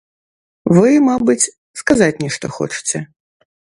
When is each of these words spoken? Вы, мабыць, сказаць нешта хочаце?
Вы, 0.77 0.89
мабыць, 1.09 1.51
сказаць 1.83 2.11
нешта 2.27 2.45
хочаце? 2.61 3.09